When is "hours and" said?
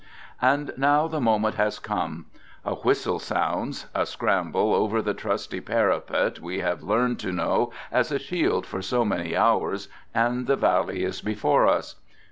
9.37-10.47